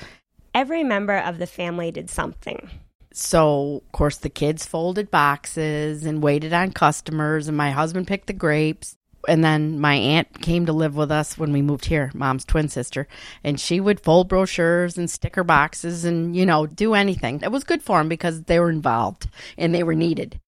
Every 0.54 0.84
member 0.84 1.16
of 1.16 1.38
the 1.38 1.46
family 1.48 1.90
did 1.90 2.08
something. 2.08 2.70
So, 3.14 3.82
of 3.86 3.92
course, 3.92 4.16
the 4.16 4.30
kids 4.30 4.66
folded 4.66 5.10
boxes 5.10 6.04
and 6.04 6.22
waited 6.22 6.52
on 6.52 6.72
customers, 6.72 7.48
and 7.48 7.56
my 7.56 7.70
husband 7.70 8.06
picked 8.06 8.26
the 8.26 8.32
grapes. 8.32 8.96
And 9.28 9.44
then 9.44 9.78
my 9.78 9.94
aunt 9.94 10.40
came 10.42 10.66
to 10.66 10.72
live 10.72 10.96
with 10.96 11.12
us 11.12 11.38
when 11.38 11.52
we 11.52 11.62
moved 11.62 11.84
here, 11.84 12.10
mom's 12.12 12.44
twin 12.44 12.68
sister, 12.68 13.06
and 13.44 13.60
she 13.60 13.78
would 13.78 14.00
fold 14.00 14.28
brochures 14.28 14.98
and 14.98 15.08
sticker 15.08 15.44
boxes 15.44 16.04
and, 16.04 16.34
you 16.34 16.44
know, 16.44 16.66
do 16.66 16.94
anything. 16.94 17.40
It 17.40 17.52
was 17.52 17.62
good 17.62 17.84
for 17.84 17.98
them 17.98 18.08
because 18.08 18.42
they 18.42 18.58
were 18.58 18.70
involved 18.70 19.28
and 19.56 19.72
they 19.72 19.84
were 19.84 19.94
needed. 19.94 20.40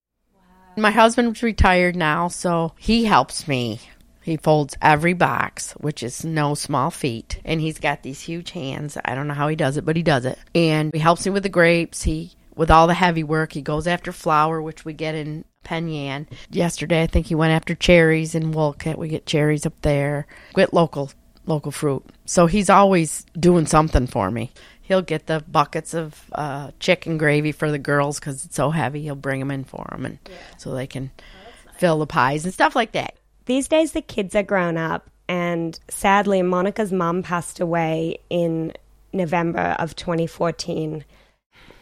My 0.77 0.91
husband's 0.91 1.41
retired 1.41 1.95
now, 1.95 2.27
so 2.27 2.73
he 2.77 3.05
helps 3.05 3.47
me. 3.47 3.81
He 4.23 4.39
folds 4.39 4.77
every 4.83 5.13
box, 5.13 5.73
which 5.75 6.03
is 6.03 6.25
no 6.25 6.55
small 6.55 6.91
feat. 6.91 7.41
And 7.45 7.61
he's 7.61 7.79
got 7.79 8.03
these 8.03 8.23
huge 8.23 8.51
hands. 8.51 8.97
I 9.05 9.15
don't 9.15 9.29
know 9.29 9.35
how 9.35 9.47
he 9.49 9.55
does 9.55 9.77
it, 9.77 9.85
but 9.85 9.97
he 9.97 10.03
does 10.03 10.25
it. 10.25 10.39
And 10.53 10.93
he 10.93 10.99
helps 10.99 11.27
me 11.27 11.31
with 11.31 11.43
the 11.45 11.49
grapes. 11.49 12.03
He 12.03 12.33
with 12.57 12.71
all 12.71 12.87
the 12.87 12.95
heavy 12.95 13.25
work. 13.25 13.53
He 13.53 13.63
goes 13.63 13.87
after 13.87 14.13
flour, 14.13 14.61
which 14.63 14.85
we 14.85 14.93
get 14.93 15.15
in 15.15 15.45
Penn 15.65 15.89
Yan. 15.89 16.29
Yesterday, 16.51 17.03
I 17.03 17.07
think 17.07 17.27
he 17.27 17.35
went 17.35 17.53
after 17.53 17.75
cherries 17.75 18.35
in 18.35 18.53
Wolcott. 18.53 18.99
We 18.99 19.09
get 19.09 19.27
cherries 19.27 19.67
up 19.67 19.81
there. 19.83 20.27
Get 20.55 20.75
local 20.75 21.11
local 21.47 21.73
fruit. 21.73 22.05
So 22.25 22.47
he's 22.47 22.71
always 22.71 23.25
doing 23.39 23.67
something 23.67 24.07
for 24.07 24.31
me. 24.31 24.53
He'll 24.83 25.03
get 25.03 25.27
the 25.27 25.43
buckets 25.49 25.95
of 25.95 26.25
uh, 26.33 26.71
chicken 26.79 27.17
gravy 27.17 27.53
for 27.53 27.71
the 27.71 27.79
girls 27.79 28.19
because 28.19 28.45
it's 28.45 28.57
so 28.57 28.71
heavy. 28.71 29.03
He'll 29.03 29.15
bring 29.15 29.41
them 29.41 29.51
in 29.51 29.65
for 29.65 29.87
them, 29.91 30.05
and 30.05 30.19
yeah. 30.29 30.37
so 30.59 30.75
they 30.75 30.87
can 30.87 31.11
nice. 31.17 31.77
fill 31.79 31.99
the 31.99 32.07
pies 32.07 32.45
and 32.45 32.53
stuff 32.53 32.77
like 32.77 32.93
that. 32.93 33.17
These 33.47 33.69
days, 33.69 33.93
the 33.93 34.03
kids 34.03 34.35
are 34.35 34.43
grown 34.43 34.77
up, 34.77 35.09
and 35.27 35.79
sadly, 35.89 36.43
Monica's 36.43 36.93
mom 36.93 37.23
passed 37.23 37.61
away 37.61 38.19
in 38.29 38.73
November 39.13 39.75
of 39.79 39.97
2014. 39.97 41.05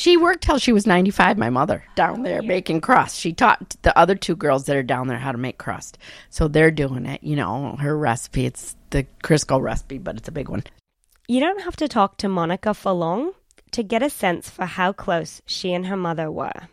She 0.03 0.17
worked 0.17 0.43
till 0.43 0.59
she 0.59 0.73
was 0.73 0.85
95, 0.85 1.39
my 1.39 1.49
mother, 1.49 1.85
down 1.95 2.19
oh, 2.19 2.23
there 2.25 2.43
making 2.43 2.81
crust. 2.81 3.21
She 3.21 3.33
taught 3.33 3.77
the 3.83 3.97
other 3.97 4.17
two 4.17 4.35
girls 4.35 4.65
that 4.65 4.75
are 4.75 4.83
down 4.83 5.07
there 5.07 5.17
how 5.17 5.31
to 5.31 5.39
make 5.39 5.59
crust. 5.59 5.97
So 6.29 6.49
they're 6.49 6.73
doing 6.73 7.07
it, 7.07 7.23
you 7.23 7.37
know, 7.37 7.77
her 7.79 7.97
recipe. 7.97 8.45
It's 8.45 8.75
the 8.91 9.07
Crisco 9.23 9.63
recipe, 9.63 9.99
but 9.99 10.17
it's 10.17 10.27
a 10.27 10.33
big 10.33 10.49
one. 10.49 10.65
You 11.29 11.39
don't 11.39 11.61
have 11.61 11.77
to 11.77 11.87
talk 11.87 12.17
to 12.17 12.29
Monica 12.29 12.75
for 12.75 12.91
long 12.91 13.31
to 13.71 13.85
get 13.85 14.03
a 14.03 14.11
sense 14.11 14.51
for 14.51 14.65
how 14.65 14.93
close 14.93 15.41
she 15.47 15.73
and 15.73 15.87
her 15.87 15.97
mother 15.97 16.33
were. 16.33 16.69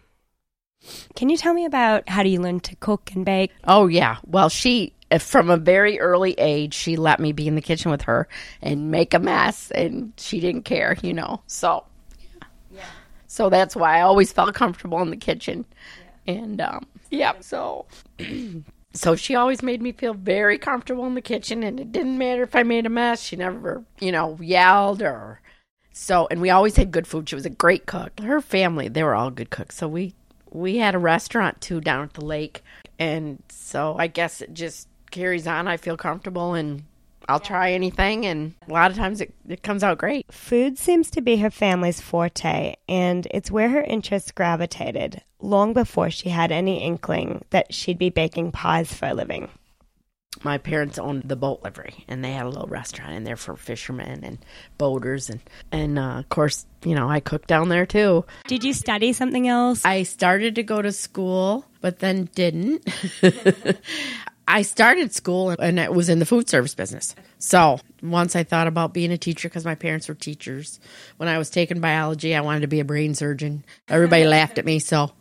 Can 1.15 1.29
you 1.29 1.37
tell 1.37 1.53
me 1.53 1.65
about 1.65 2.09
how 2.09 2.23
do 2.23 2.29
you 2.29 2.41
learn 2.41 2.61
to 2.61 2.75
cook 2.77 3.11
and 3.13 3.23
bake? 3.23 3.51
Oh, 3.63 3.85
yeah. 3.85 4.17
Well, 4.25 4.49
she 4.49 4.93
from 5.19 5.51
a 5.51 5.57
very 5.57 5.99
early 5.99 6.33
age, 6.33 6.73
she 6.73 6.95
let 6.95 7.19
me 7.19 7.31
be 7.31 7.47
in 7.47 7.53
the 7.53 7.61
kitchen 7.61 7.91
with 7.91 8.03
her 8.03 8.27
and 8.59 8.91
make 8.91 9.13
a 9.13 9.19
mess, 9.19 9.71
and 9.71 10.13
she 10.17 10.39
didn't 10.39 10.63
care, 10.63 10.97
you 11.01 11.13
know. 11.13 11.41
So 11.47 11.83
so 13.29 13.47
that's 13.47 13.75
why 13.75 13.99
I 13.99 14.01
always 14.01 14.31
felt 14.31 14.55
comfortable 14.55 14.99
in 15.03 15.11
the 15.11 15.15
kitchen. 15.15 15.63
Yeah. 16.25 16.33
And 16.33 16.59
um, 16.59 16.87
yeah, 17.11 17.33
so 17.41 17.85
so 18.93 19.15
she 19.15 19.35
always 19.35 19.61
made 19.61 19.83
me 19.83 19.91
feel 19.91 20.15
very 20.15 20.57
comfortable 20.57 21.05
in 21.05 21.13
the 21.13 21.21
kitchen 21.21 21.61
and 21.61 21.79
it 21.79 21.91
didn't 21.91 22.17
matter 22.17 22.41
if 22.41 22.55
I 22.55 22.63
made 22.63 22.87
a 22.87 22.89
mess. 22.89 23.21
She 23.21 23.35
never, 23.35 23.83
you 23.99 24.11
know, 24.11 24.35
yelled 24.41 25.03
or 25.03 25.41
so 25.91 26.27
and 26.31 26.41
we 26.41 26.49
always 26.49 26.75
had 26.75 26.91
good 26.91 27.05
food. 27.05 27.29
She 27.29 27.35
was 27.35 27.45
a 27.45 27.51
great 27.51 27.85
cook. 27.85 28.19
Her 28.19 28.41
family, 28.41 28.87
they 28.87 29.03
were 29.03 29.15
all 29.15 29.29
good 29.29 29.51
cooks. 29.51 29.77
So 29.77 29.87
we 29.87 30.15
we 30.49 30.77
had 30.77 30.95
a 30.95 30.99
restaurant 30.99 31.61
too 31.61 31.81
down 31.81 32.05
at 32.05 32.15
the 32.15 32.25
lake. 32.25 32.63
And 32.97 33.43
so 33.49 33.95
I 33.99 34.07
guess 34.07 34.41
it 34.41 34.55
just 34.55 34.87
carries 35.11 35.45
on. 35.45 35.67
I 35.67 35.77
feel 35.77 35.97
comfortable 35.97 36.55
and 36.55 36.83
I'll 37.29 37.39
try 37.39 37.73
anything, 37.73 38.25
and 38.25 38.55
a 38.67 38.73
lot 38.73 38.89
of 38.89 38.97
times 38.97 39.21
it, 39.21 39.35
it 39.47 39.61
comes 39.61 39.83
out 39.83 39.99
great. 39.99 40.33
Food 40.33 40.79
seems 40.79 41.11
to 41.11 41.21
be 41.21 41.37
her 41.37 41.51
family's 41.51 42.01
forte, 42.01 42.75
and 42.87 43.27
it's 43.29 43.51
where 43.51 43.69
her 43.69 43.81
interests 43.81 44.31
gravitated 44.31 45.21
long 45.39 45.73
before 45.73 46.09
she 46.09 46.29
had 46.29 46.51
any 46.51 46.83
inkling 46.83 47.45
that 47.51 47.71
she'd 47.71 47.99
be 47.99 48.09
baking 48.09 48.51
pies 48.51 48.91
for 48.91 49.09
a 49.09 49.13
living. 49.13 49.47
My 50.43 50.57
parents 50.57 50.97
owned 50.97 51.23
the 51.23 51.35
boat 51.35 51.61
livery, 51.63 52.03
and 52.07 52.25
they 52.25 52.31
had 52.31 52.47
a 52.47 52.49
little 52.49 52.67
restaurant 52.67 53.13
in 53.13 53.25
there 53.25 53.35
for 53.35 53.55
fishermen 53.55 54.23
and 54.23 54.39
boaters, 54.79 55.29
and 55.29 55.41
and 55.71 55.99
uh, 55.99 56.19
of 56.19 56.29
course, 56.29 56.65
you 56.83 56.95
know, 56.95 57.09
I 57.09 57.19
cooked 57.19 57.47
down 57.47 57.69
there 57.69 57.85
too. 57.85 58.25
Did 58.47 58.63
you 58.63 58.73
study 58.73 59.13
something 59.13 59.47
else? 59.47 59.85
I 59.85 60.01
started 60.01 60.55
to 60.55 60.63
go 60.63 60.81
to 60.81 60.91
school, 60.91 61.65
but 61.79 61.99
then 61.99 62.29
didn't. 62.33 62.87
I 64.49 64.63
started 64.63 65.13
school 65.13 65.51
and 65.51 65.77
it 65.77 65.93
was 65.93 66.09
in 66.09 66.17
the 66.17 66.25
food 66.25 66.49
service 66.49 66.73
business. 66.73 67.13
So 67.37 67.79
once 68.01 68.35
I 68.35 68.43
thought 68.43 68.65
about 68.65 68.95
being 68.95 69.11
a 69.11 69.17
teacher 69.17 69.47
because 69.47 69.63
my 69.63 69.75
parents 69.75 70.09
were 70.09 70.15
teachers. 70.15 70.79
When 71.17 71.29
I 71.29 71.37
was 71.37 71.51
taking 71.51 71.79
biology, 71.79 72.35
I 72.35 72.41
wanted 72.41 72.61
to 72.61 72.67
be 72.67 72.79
a 72.79 72.85
brain 72.85 73.13
surgeon. 73.13 73.63
Everybody 73.87 74.25
laughed 74.27 74.57
at 74.57 74.65
me, 74.65 74.79
so 74.79 75.11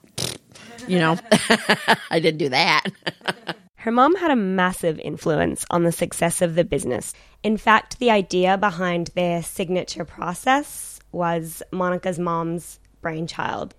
you 0.88 0.98
know, 0.98 1.18
I 2.10 2.20
didn't 2.20 2.38
do 2.38 2.48
that. 2.48 2.84
Her 3.76 3.92
mom 3.92 4.16
had 4.16 4.30
a 4.30 4.36
massive 4.36 4.98
influence 4.98 5.66
on 5.68 5.84
the 5.84 5.92
success 5.92 6.40
of 6.40 6.54
the 6.54 6.64
business. 6.64 7.12
In 7.42 7.58
fact, 7.58 7.98
the 7.98 8.10
idea 8.10 8.56
behind 8.56 9.10
their 9.14 9.42
signature 9.42 10.06
process 10.06 11.00
was 11.12 11.62
Monica's 11.70 12.18
mom's 12.18 12.80
brainchild. 13.02 13.74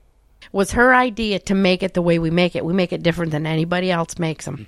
Was 0.52 0.72
her 0.74 0.94
idea 0.94 1.40
to 1.40 1.56
make 1.56 1.82
it 1.82 1.96
the 1.96 2.04
way 2.04 2.20
we 2.20 2.30
make 2.30 2.56
it. 2.56 2.64
We 2.64 2.74
make 2.74 2.94
it 2.94 3.02
different 3.02 3.32
than 3.32 3.48
anybody 3.48 3.90
else 3.90 4.20
makes 4.20 4.46
them 4.46 4.68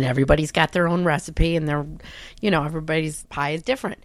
and 0.00 0.08
everybody's 0.08 0.50
got 0.50 0.72
their 0.72 0.88
own 0.88 1.04
recipe 1.04 1.56
and 1.56 1.68
their 1.68 1.86
you 2.40 2.50
know 2.50 2.64
everybody's 2.64 3.24
pie 3.24 3.50
is 3.50 3.62
different. 3.62 4.02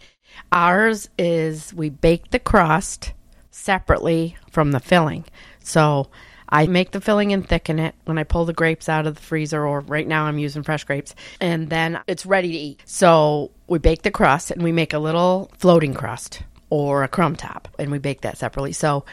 Ours 0.52 1.10
is 1.18 1.74
we 1.74 1.90
bake 1.90 2.32
the 2.32 2.40
crust 2.40 3.14
separately 3.50 4.36
from 4.52 4.72
the 4.72 4.80
filling. 4.80 5.24
So 5.60 6.10
i 6.50 6.68
make 6.68 6.92
the 6.92 7.02
filling 7.02 7.32
and 7.32 7.48
thicken 7.48 7.80
it. 7.80 7.96
When 8.04 8.18
i 8.18 8.24
pull 8.24 8.44
the 8.44 8.54
grapes 8.54 8.90
out 8.90 9.08
of 9.08 9.16
the 9.16 9.22
freezer 9.22 9.66
or 9.66 9.80
right 9.80 10.08
now 10.08 10.26
i'm 10.26 10.38
using 10.38 10.64
fresh 10.64 10.84
grapes 10.84 11.16
and 11.40 11.70
then 11.70 12.00
it's 12.08 12.26
ready 12.26 12.52
to 12.52 12.58
eat. 12.58 12.84
So 12.86 13.52
we 13.68 13.80
bake 13.80 14.02
the 14.02 14.12
crust 14.12 14.52
and 14.52 14.62
we 14.62 14.74
make 14.74 14.94
a 14.94 15.00
little 15.00 15.50
floating 15.58 15.94
crust 15.94 16.44
or 16.70 17.04
a 17.04 17.08
crumb 17.08 17.38
top 17.38 17.70
and 17.80 17.90
we 17.90 18.00
bake 18.00 18.22
that 18.22 18.38
separately. 18.38 18.74
So 18.74 19.06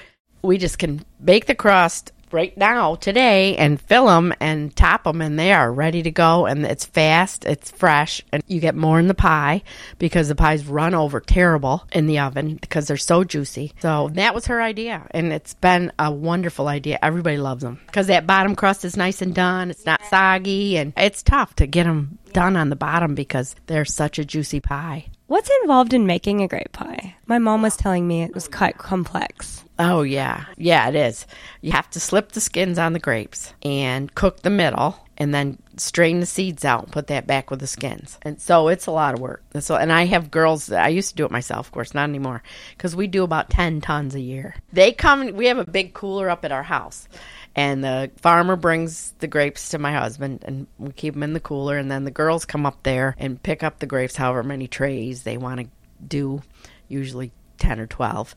we 0.43 0.59
just 0.59 0.81
can 0.81 1.05
bake 1.25 1.47
the 1.47 1.55
crust 1.55 2.11
right 2.33 2.57
now 2.57 2.95
today 2.97 3.57
and 3.57 3.81
fill 3.81 4.07
them 4.07 4.33
and 4.41 4.75
top 4.75 5.05
them 5.05 5.21
and 5.21 5.39
they 5.39 5.53
are 5.53 5.73
ready 5.73 6.03
to 6.03 6.11
go 6.11 6.47
and 6.47 6.65
it's 6.65 6.85
fast 6.85 7.45
it's 7.45 7.71
fresh 7.71 8.23
and 8.33 8.43
you 8.47 8.61
get 8.61 8.75
more 8.75 8.99
in 8.99 9.07
the 9.07 9.15
pie 9.15 9.63
because 9.99 10.29
the 10.29 10.35
pies 10.35 10.67
run 10.67 10.95
over 10.95 11.21
terrible 11.21 11.87
in 11.93 12.07
the 12.07 12.19
oven 12.19 12.57
because 12.57 12.87
they're 12.87 12.97
so 12.97 13.25
juicy. 13.25 13.73
So 13.81 14.11
that 14.15 14.35
was 14.35 14.47
her 14.47 14.63
idea 14.63 15.07
and 15.11 15.33
it's 15.33 15.55
been 15.55 15.93
a 15.99 16.11
wonderful 16.11 16.69
idea. 16.69 16.99
Everybody 17.03 17.39
loves 17.39 17.63
them 17.63 17.81
because 17.87 18.07
that 18.09 18.27
bottom 18.27 18.55
crust 18.55 18.85
is 18.85 18.97
nice 18.97 19.23
and 19.23 19.35
done 19.35 19.71
it's 19.71 19.87
not 19.87 20.05
soggy 20.07 20.77
and 20.77 20.93
it's 20.97 21.23
tough 21.23 21.55
to 21.57 21.67
get 21.67 21.85
them 21.85 22.19
done 22.33 22.57
on 22.57 22.71
the 22.71 22.77
bottom 22.77 23.15
because 23.15 23.55
they're 23.67 23.85
such 23.85 24.19
a 24.19 24.25
juicy 24.25 24.61
pie 24.61 25.07
What's 25.33 25.49
involved 25.63 25.95
in 25.95 26.05
making 26.05 26.43
a 26.43 26.47
grape 26.47 26.73
pie? 26.73 27.17
My 27.25 27.39
mom 27.39 27.63
was 27.63 27.75
telling 27.75 28.07
me 28.07 28.23
it 28.23 28.35
was 28.35 28.49
quite 28.49 28.77
complex. 28.77 29.65
Oh, 29.79 30.03
yeah. 30.03 30.45
Yeah, 30.59 30.87
it 30.91 30.95
is. 30.95 31.27
You 31.63 31.73
have 31.73 31.89
to 31.93 32.01
slip 32.01 32.33
the 32.33 32.41
skins 32.43 32.79
on 32.79 32.93
the 32.93 32.99
grapes 32.99 33.55
and 33.63 34.15
cook 34.15 34.43
the 34.43 34.51
middle 34.51 34.99
and 35.17 35.33
then 35.33 35.57
strain 35.79 36.21
the 36.21 36.27
seeds 36.27 36.67
out 36.67 36.83
and 36.85 36.93
put 36.93 37.07
that 37.07 37.27
back 37.27 37.51
with 37.51 37.61
the 37.61 37.67
skins. 37.67 38.19
And 38.21 38.43
so 38.43 38.69
it's 38.69 38.87
a 38.87 38.91
lot 38.91 39.15
of 39.15 39.21
work. 39.21 39.43
And, 39.55 39.65
so, 39.65 39.75
and 39.75 39.91
I 39.91 40.05
have 40.05 40.31
girls, 40.31 40.71
I 40.71 40.89
used 40.89 41.09
to 41.11 41.17
do 41.17 41.25
it 41.25 41.31
myself, 41.31 41.69
of 41.69 41.73
course, 41.73 41.95
not 41.95 42.11
anymore, 42.11 42.43
because 42.77 42.95
we 42.95 43.07
do 43.07 43.25
about 43.25 43.49
10 43.49 43.81
tons 43.81 44.15
a 44.15 44.21
year. 44.21 44.55
They 44.71 44.93
come, 44.93 45.33
we 45.35 45.47
have 45.47 45.57
a 45.57 45.65
big 45.65 45.95
cooler 45.95 46.29
up 46.29 46.45
at 46.45 46.53
our 46.53 46.65
house 46.65 47.09
and 47.55 47.85
the 47.85 48.11
farmer 48.17 48.57
brings 48.57 49.13
the 49.19 49.27
grapes 49.27 49.71
to 49.71 49.79
my 49.79 49.93
husband 49.93 50.43
and 50.47 50.67
we 50.79 50.93
keep 50.93 51.15
them 51.15 51.23
in 51.23 51.33
the 51.33 51.41
cooler 51.41 51.77
and 51.77 51.91
then 51.91 52.05
the 52.05 52.11
girls 52.11 52.45
come 52.45 52.65
up 52.65 52.83
there 52.83 53.15
and 53.19 53.43
pick 53.43 53.63
up 53.63 53.79
the 53.79 53.87
grapes 53.87 54.17
however 54.17 54.43
many 54.43 54.67
trays 54.67 55.23
they 55.23 55.37
want 55.37 55.61
to 55.61 55.67
do 56.07 56.43
usually 56.89 57.31
10 57.59 57.81
or 57.81 57.87
12 57.87 58.35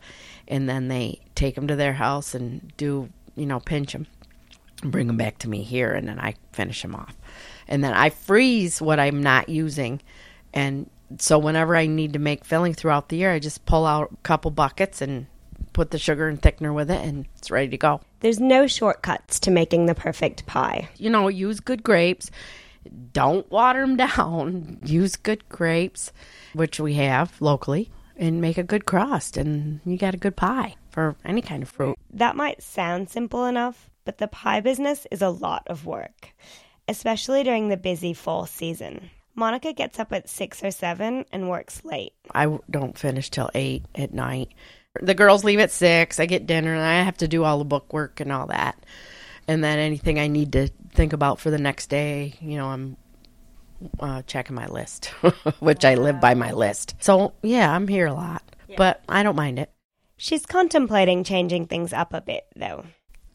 and 0.47 0.69
then 0.69 0.87
they 0.87 1.19
take 1.33 1.55
them 1.55 1.67
to 1.67 1.75
their 1.75 1.93
house 1.93 2.35
and 2.35 2.73
do 2.77 3.09
you 3.35 3.45
know 3.45 3.59
pinch 3.59 3.93
them 3.93 4.05
bring 4.83 5.07
them 5.07 5.17
back 5.17 5.37
to 5.39 5.49
me 5.49 5.63
here 5.63 5.91
and 5.91 6.07
then 6.07 6.19
i 6.19 6.35
finish 6.51 6.81
them 6.81 6.95
off. 6.95 7.15
And 7.67 7.83
then 7.83 7.93
i 7.93 8.09
freeze 8.09 8.81
what 8.81 8.99
i'm 8.99 9.21
not 9.21 9.49
using. 9.49 10.01
And 10.53 10.89
so 11.19 11.37
whenever 11.37 11.75
i 11.75 11.85
need 11.85 12.13
to 12.13 12.19
make 12.19 12.45
filling 12.45 12.73
throughout 12.73 13.09
the 13.09 13.17
year 13.17 13.31
i 13.31 13.39
just 13.39 13.65
pull 13.65 13.85
out 13.85 14.11
a 14.11 14.17
couple 14.17 14.51
buckets 14.51 15.01
and 15.01 15.27
put 15.73 15.91
the 15.91 15.99
sugar 15.99 16.27
and 16.27 16.41
thickener 16.41 16.73
with 16.73 16.89
it 16.89 17.05
and 17.05 17.27
it's 17.37 17.51
ready 17.51 17.67
to 17.67 17.77
go 17.77 18.01
There's 18.25 18.39
no 18.39 18.65
shortcuts 18.65 19.39
to 19.41 19.51
making 19.51 19.85
the 19.85 19.93
perfect 19.93 20.47
pie. 20.47 20.89
You 20.97 21.11
know, 21.11 21.27
use 21.27 21.59
good 21.59 21.83
grapes. 21.83 22.31
Don't 23.13 23.47
water 23.51 23.81
them 23.81 23.97
down. 23.97 24.79
Use 24.83 25.15
good 25.15 25.47
grapes, 25.47 26.11
which 26.53 26.79
we 26.79 26.95
have 26.95 27.39
locally, 27.39 27.91
and 28.17 28.41
make 28.41 28.57
a 28.57 28.63
good 28.63 28.85
crust, 28.85 29.37
and 29.37 29.79
you 29.85 29.95
got 29.99 30.15
a 30.15 30.17
good 30.17 30.35
pie 30.35 30.73
for 30.89 31.15
any 31.23 31.43
kind 31.43 31.61
of 31.61 31.69
fruit. 31.69 31.95
That 32.09 32.35
might 32.35 32.63
sound 32.63 33.11
simple 33.11 33.45
enough, 33.45 33.91
but 34.05 34.17
the 34.17 34.27
pie 34.27 34.59
business 34.59 35.05
is 35.11 35.21
a 35.21 35.29
lot 35.29 35.61
of 35.67 35.85
work, 35.85 36.33
especially 36.87 37.43
during 37.43 37.69
the 37.69 37.77
busy 37.77 38.15
fall 38.15 38.47
season. 38.47 39.11
Monica 39.35 39.71
gets 39.71 39.99
up 39.99 40.11
at 40.11 40.29
six 40.29 40.63
or 40.63 40.71
seven 40.71 41.25
and 41.31 41.47
works 41.47 41.85
late. 41.85 42.13
I 42.33 42.57
don't 42.71 42.97
finish 42.97 43.29
till 43.29 43.51
eight 43.53 43.83
at 43.93 44.15
night. 44.15 44.49
The 45.01 45.13
girls 45.13 45.43
leave 45.43 45.59
at 45.59 45.71
six. 45.71 46.19
I 46.19 46.25
get 46.25 46.47
dinner, 46.47 46.73
and 46.73 46.83
I 46.83 47.03
have 47.03 47.17
to 47.17 47.27
do 47.27 47.43
all 47.43 47.59
the 47.59 47.65
book 47.65 47.91
work 47.93 48.19
and 48.19 48.31
all 48.31 48.47
that. 48.47 48.77
And 49.47 49.63
then 49.63 49.79
anything 49.79 50.19
I 50.19 50.27
need 50.27 50.53
to 50.53 50.69
think 50.93 51.13
about 51.13 51.39
for 51.39 51.51
the 51.51 51.57
next 51.57 51.87
day, 51.87 52.33
you 52.41 52.57
know, 52.57 52.67
I'm 52.67 52.97
uh, 53.99 54.21
checking 54.23 54.55
my 54.55 54.67
list, 54.67 55.05
which 55.59 55.85
I 55.85 55.95
live 55.95 56.19
by 56.19 56.33
my 56.33 56.51
list. 56.51 56.95
So 56.99 57.33
yeah, 57.43 57.71
I'm 57.71 57.87
here 57.87 58.07
a 58.07 58.13
lot, 58.13 58.43
but 58.77 59.01
I 59.07 59.23
don't 59.23 59.35
mind 59.35 59.59
it. 59.59 59.71
She's 60.17 60.45
contemplating 60.45 61.23
changing 61.23 61.67
things 61.67 61.91
up 61.93 62.13
a 62.13 62.21
bit, 62.21 62.45
though. 62.55 62.85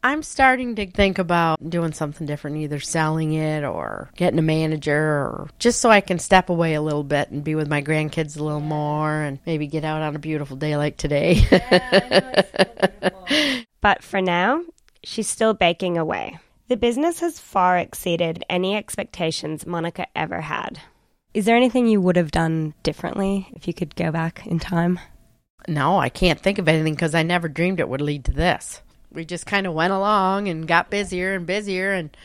I'm 0.03 0.23
starting 0.23 0.75
to 0.75 0.87
think 0.87 1.19
about 1.19 1.69
doing 1.69 1.93
something 1.93 2.25
different, 2.25 2.57
either 2.57 2.79
selling 2.79 3.33
it 3.33 3.63
or 3.63 4.09
getting 4.15 4.39
a 4.39 4.43
manager, 4.43 4.97
or 4.97 5.49
just 5.59 5.79
so 5.79 5.89
I 5.89 6.01
can 6.01 6.17
step 6.19 6.49
away 6.49 6.73
a 6.73 6.81
little 6.81 7.03
bit 7.03 7.29
and 7.29 7.43
be 7.43 7.55
with 7.55 7.67
my 7.67 7.81
grandkids 7.81 8.37
a 8.37 8.43
little 8.43 8.61
more 8.61 9.11
and 9.11 9.39
maybe 9.45 9.67
get 9.67 9.83
out 9.83 10.01
on 10.01 10.15
a 10.15 10.19
beautiful 10.19 10.57
day 10.57 10.75
like 10.77 10.97
today. 10.97 11.45
But 13.81 14.03
for 14.03 14.21
now, 14.21 14.63
she's 15.03 15.27
still 15.27 15.55
baking 15.55 15.97
away. 15.97 16.37
The 16.67 16.77
business 16.77 17.19
has 17.19 17.39
far 17.39 17.77
exceeded 17.77 18.45
any 18.47 18.75
expectations 18.75 19.65
Monica 19.65 20.05
ever 20.15 20.39
had. 20.39 20.79
Is 21.33 21.45
there 21.45 21.55
anything 21.55 21.87
you 21.87 21.99
would 21.99 22.15
have 22.15 22.31
done 22.31 22.75
differently 22.83 23.47
if 23.53 23.67
you 23.67 23.73
could 23.73 23.95
go 23.95 24.11
back 24.11 24.45
in 24.45 24.59
time? 24.59 24.99
no, 25.67 25.99
I 25.99 26.09
can't 26.09 26.39
think 26.39 26.57
of 26.57 26.67
anything 26.67 26.93
because 26.95 27.13
I 27.13 27.23
never 27.23 27.47
dreamed 27.47 27.79
it 27.79 27.87
would 27.87 28.01
lead 28.01 28.25
to 28.25 28.31
this. 28.31 28.81
We 29.11 29.25
just 29.25 29.45
kind 29.45 29.67
of 29.67 29.73
went 29.73 29.93
along 29.93 30.47
and 30.47 30.67
got 30.67 30.89
busier 30.89 31.33
and 31.33 31.45
busier, 31.45 31.93
and 31.93 32.15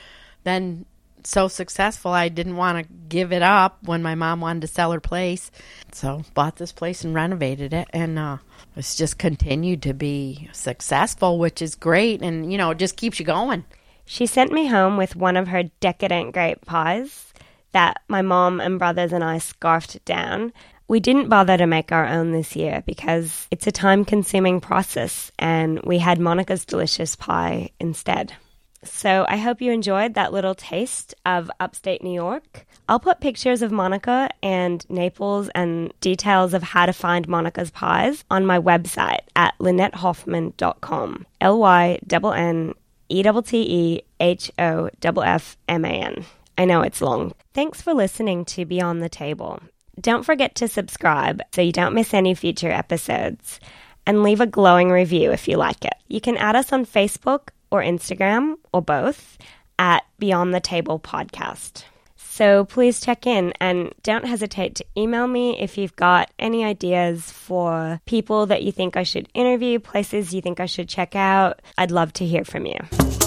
then 0.44 0.86
so 1.24 1.48
successful 1.48 2.12
I 2.12 2.28
didn't 2.28 2.56
want 2.56 2.78
to 2.78 2.92
give 3.08 3.32
it 3.32 3.42
up 3.42 3.78
when 3.82 4.02
my 4.02 4.14
mom 4.14 4.40
wanted 4.40 4.60
to 4.60 4.68
sell 4.68 4.92
her 4.92 5.00
place. 5.00 5.50
So 5.92 6.22
bought 6.34 6.56
this 6.56 6.72
place 6.72 7.04
and 7.04 7.14
renovated 7.14 7.72
it, 7.72 7.88
and 7.92 8.18
uh, 8.18 8.38
it's 8.76 8.96
just 8.96 9.18
continued 9.18 9.82
to 9.82 9.94
be 9.94 10.48
successful, 10.52 11.38
which 11.38 11.60
is 11.60 11.74
great, 11.74 12.22
and 12.22 12.52
you 12.52 12.58
know 12.58 12.70
it 12.70 12.78
just 12.78 12.96
keeps 12.96 13.18
you 13.18 13.26
going. 13.26 13.64
She 14.04 14.26
sent 14.26 14.52
me 14.52 14.68
home 14.68 14.96
with 14.96 15.16
one 15.16 15.36
of 15.36 15.48
her 15.48 15.64
decadent 15.80 16.32
grape 16.32 16.64
pies 16.64 17.34
that 17.72 18.00
my 18.08 18.22
mom 18.22 18.60
and 18.60 18.78
brothers 18.78 19.12
and 19.12 19.24
I 19.24 19.38
scarfed 19.38 20.02
down. 20.04 20.52
We 20.88 21.00
didn't 21.00 21.28
bother 21.28 21.56
to 21.56 21.66
make 21.66 21.90
our 21.90 22.06
own 22.06 22.30
this 22.30 22.54
year 22.54 22.82
because 22.86 23.48
it's 23.50 23.66
a 23.66 23.72
time 23.72 24.04
consuming 24.04 24.60
process, 24.60 25.32
and 25.38 25.80
we 25.82 25.98
had 25.98 26.20
Monica's 26.20 26.64
delicious 26.64 27.16
pie 27.16 27.70
instead. 27.80 28.32
So 28.84 29.26
I 29.28 29.36
hope 29.36 29.60
you 29.60 29.72
enjoyed 29.72 30.14
that 30.14 30.32
little 30.32 30.54
taste 30.54 31.14
of 31.24 31.50
upstate 31.58 32.04
New 32.04 32.14
York. 32.14 32.66
I'll 32.88 33.00
put 33.00 33.20
pictures 33.20 33.62
of 33.62 33.72
Monica 33.72 34.30
and 34.44 34.88
Naples 34.88 35.48
and 35.56 35.92
details 36.00 36.54
of 36.54 36.62
how 36.62 36.86
to 36.86 36.92
find 36.92 37.26
Monica's 37.26 37.72
pies 37.72 38.24
on 38.30 38.46
my 38.46 38.60
website 38.60 39.20
at 39.34 39.58
lynnettehoffman.com. 39.58 41.26
L 41.40 41.58
Y 41.58 41.98
N 42.12 42.24
N 42.24 42.74
E 43.08 43.22
T 43.24 43.42
T 43.42 43.62
E 43.62 44.02
H 44.20 44.52
O 44.58 44.88
F 45.02 45.18
F 45.18 45.56
M 45.68 45.84
A 45.84 45.88
N. 45.88 46.24
I 46.56 46.64
know 46.64 46.82
it's 46.82 47.02
long. 47.02 47.32
Thanks 47.54 47.82
for 47.82 47.92
listening 47.92 48.44
to 48.46 48.64
Beyond 48.64 49.02
the 49.02 49.08
Table. 49.08 49.60
Don't 50.00 50.24
forget 50.24 50.54
to 50.56 50.68
subscribe 50.68 51.40
so 51.54 51.62
you 51.62 51.72
don't 51.72 51.94
miss 51.94 52.12
any 52.12 52.34
future 52.34 52.70
episodes. 52.70 53.60
And 54.06 54.22
leave 54.22 54.40
a 54.40 54.46
glowing 54.46 54.90
review 54.90 55.32
if 55.32 55.48
you 55.48 55.56
like 55.56 55.84
it. 55.84 55.94
You 56.06 56.20
can 56.20 56.36
add 56.36 56.54
us 56.54 56.72
on 56.72 56.86
Facebook 56.86 57.48
or 57.70 57.82
Instagram 57.82 58.54
or 58.72 58.80
both 58.80 59.36
at 59.78 60.04
Beyond 60.18 60.54
the 60.54 60.60
Table 60.60 61.00
Podcast. 61.00 61.82
So 62.14 62.66
please 62.66 63.00
check 63.00 63.26
in 63.26 63.54
and 63.60 63.92
don't 64.02 64.26
hesitate 64.26 64.74
to 64.76 64.84
email 64.96 65.26
me 65.26 65.58
if 65.58 65.78
you've 65.78 65.96
got 65.96 66.30
any 66.38 66.64
ideas 66.64 67.32
for 67.32 68.00
people 68.04 68.46
that 68.46 68.62
you 68.62 68.72
think 68.72 68.96
I 68.96 69.04
should 69.04 69.28
interview, 69.32 69.78
places 69.78 70.34
you 70.34 70.42
think 70.42 70.60
I 70.60 70.66
should 70.66 70.88
check 70.88 71.16
out. 71.16 71.60
I'd 71.78 71.90
love 71.90 72.12
to 72.14 72.26
hear 72.26 72.44
from 72.44 72.66
you. 72.66 73.25